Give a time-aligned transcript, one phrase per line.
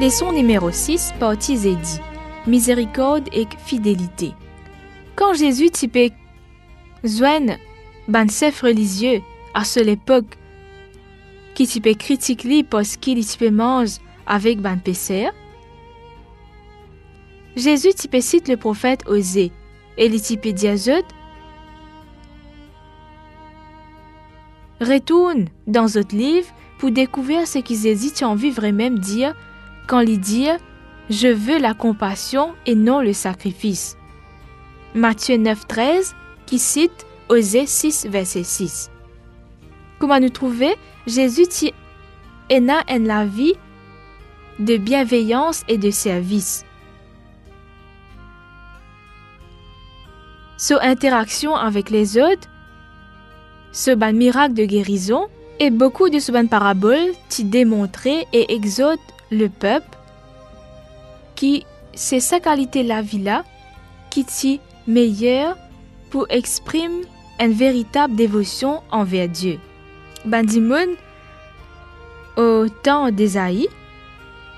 [0.00, 2.00] Leçon numéro 6, partie dit
[2.46, 4.32] Miséricorde et fidélité.
[5.14, 6.12] Quand Jésus typait
[7.06, 7.58] Zwen,
[8.08, 9.20] ban chef religieux,
[9.54, 10.38] à cette époque,
[11.54, 13.98] qui typait critique parce qu'il typait mange
[14.30, 15.28] avec ban pécer,
[17.56, 19.50] Jésus typait cite le prophète Osée
[19.98, 21.02] et les diazot
[24.80, 26.46] Retourne dans votre livre
[26.78, 29.34] pour découvrir ce qu'ils hésitent en vivre même dire
[29.88, 30.58] quand ils disent
[31.10, 33.96] Je veux la compassion et non le sacrifice.
[34.94, 36.14] Matthieu 9, 13,
[36.46, 38.90] qui cite Osée 6, verset 6.
[39.98, 40.76] Comment nous trouver?
[41.08, 41.74] Jésus ti
[42.52, 43.54] en la vie
[44.60, 46.64] de bienveillance et de service.
[50.58, 52.48] Son interaction avec les autres,
[53.72, 55.26] ce ban miracle de guérison
[55.58, 59.96] et beaucoup de ce paraboles qui démontré et exhorte le peuple
[61.34, 61.64] qui
[61.94, 63.44] c'est sa qualité la vie là
[64.10, 65.56] qui t'y meilleur
[66.10, 67.04] pour exprimer
[67.38, 69.58] une véritable dévotion envers Dieu.
[70.26, 70.90] Bandimoun,
[72.36, 73.68] au temps d'Esaïe,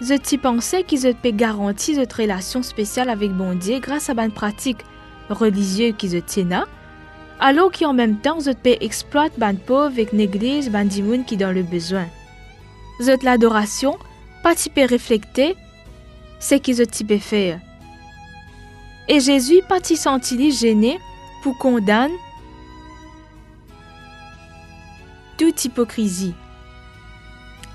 [0.00, 4.30] je t'y pensais qu'ils peut garantir cette relation spéciale avec bon Dieu grâce à une
[4.30, 4.84] pratique
[5.30, 6.64] religieuse qu'ils tiennent,
[7.40, 11.62] alors qu'en même temps, je peux exploiter ban pauvre et néglige bandimoun qui dans le
[11.62, 12.06] besoin.
[13.02, 13.98] Zot l'adoration,
[14.42, 15.54] pas type refléter
[16.40, 17.60] ce qu'ils type faire.
[19.08, 20.98] Et Jésus pas senti gêné
[21.42, 22.14] pour condamner
[25.38, 26.34] toute hypocrisie.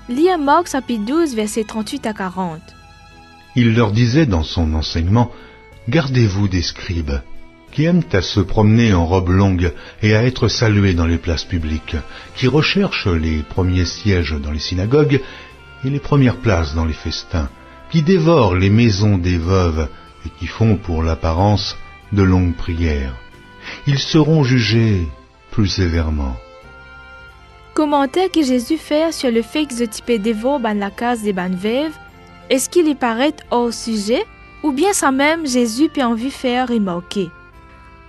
[0.08, 2.60] Marc chapitre 12 versets 38 à 40.
[3.54, 5.30] Il leur disait dans son enseignement,
[5.88, 7.20] Gardez-vous des scribes,
[7.70, 11.44] qui aiment à se promener en robe longue et à être salués dans les places
[11.44, 11.96] publiques,
[12.34, 15.20] qui recherchent les premiers sièges dans les synagogues
[15.84, 17.48] et les premières places dans les festins,
[17.90, 19.88] qui dévorent les maisons des veuves
[20.26, 21.76] et qui font pour l'apparence
[22.12, 23.14] de longues prières.
[23.86, 25.06] Ils seront jugés
[25.50, 26.36] plus sévèrement.
[27.74, 31.48] Commentaire que Jésus fait sur le fait que type dévore ban la case des ban
[31.48, 31.96] veuves,
[32.50, 34.24] est-ce qu'il y paraît hors sujet
[34.62, 37.30] ou bien ça même Jésus peut envie faire remarquer?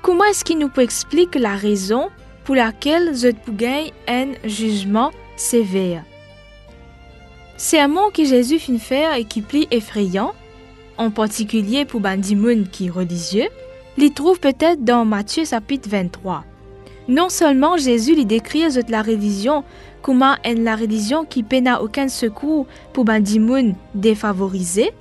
[0.02, 2.10] Comment est-ce qu'il nous peut expliquer la raison
[2.44, 6.04] pour laquelle je gagne un jugement sévère?
[7.56, 10.34] C'est un mot que Jésus fit faire et qui plie effrayant,
[10.98, 13.48] en particulier pour Bandimoun qui est religieux,
[13.98, 16.44] l'y trouve peut-être dans Matthieu chapitre 23.
[17.08, 19.64] Non seulement Jésus lui décrit la religion
[20.02, 24.92] comment est la religion qui n'a aucun secours pour Bandimoun défavorisé,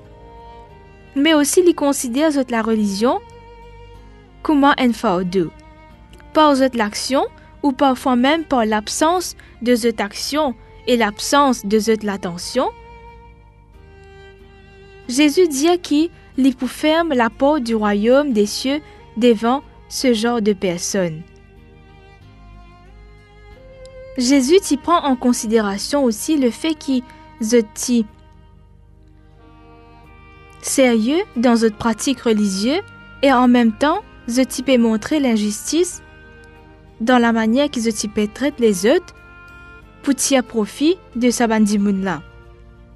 [1.15, 3.21] mais aussi il considère la religion
[4.43, 5.51] comment en deux,
[6.33, 7.25] par l'action
[7.63, 10.55] ou parfois même par l'absence de cette action
[10.87, 12.71] et l'absence de cette l'attention,
[15.09, 16.11] Jésus dit qu'il
[16.67, 18.81] ferme la porte du royaume des cieux
[19.17, 21.23] devant ce genre de personnes.
[24.19, 27.03] Jésus y prend en considération aussi le fait qu'il
[27.53, 28.05] est
[30.61, 32.83] sérieux dans votre pratique religieuse
[33.23, 36.03] et en même temps, je peut montrer l'injustice
[37.01, 39.15] dans la manière qu'ils type traite les autres
[40.03, 42.21] pour tirer profit de sa bandimoun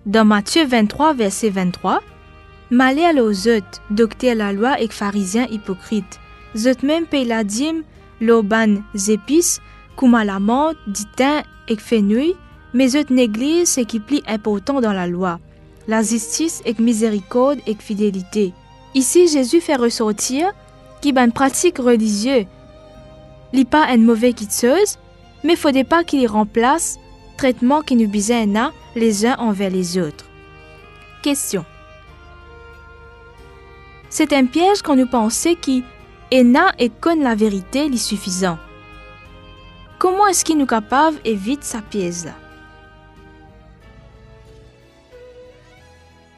[0.06, 2.00] Dans Matthieu 23, verset 23,
[2.70, 3.80] Malheur aux autres,
[4.34, 6.18] la loi et pharisiens hypocrites.
[6.56, 7.82] Zot même paye la dîme,
[8.20, 9.60] l'auban épices,
[10.04, 12.34] menthe, ditin et fenouil,
[12.74, 15.38] mais autres négligent ce qui plie important dans la loi,
[15.88, 18.52] la justice et miséricorde et fidélité.
[18.94, 20.52] Ici, Jésus fait ressortir
[21.00, 22.46] qui ban pratique religieuse,
[23.52, 24.98] n'est pas une mauvaise quitteuse,
[25.44, 26.98] mais faudrait pas qu'il y remplace
[27.36, 28.46] traitement qui nous bisaient
[28.94, 30.24] les uns envers les autres.
[31.22, 31.64] Question.
[34.08, 35.84] C'est un piège quand nous pensons qui
[36.30, 38.58] est na et connaît la vérité les suffisant.
[40.06, 42.26] Comment est-ce qu'il nous capable évite sa pièce?
[42.26, 42.45] là?